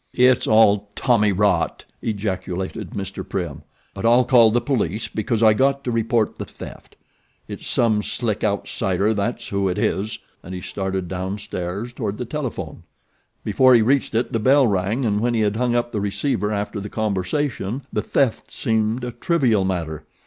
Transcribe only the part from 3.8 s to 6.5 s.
"but I'll call the police, because I got to report the